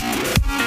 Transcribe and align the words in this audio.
Yeah. 0.00 0.58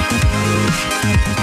Música 0.00 1.39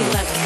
Electro. 0.00 0.40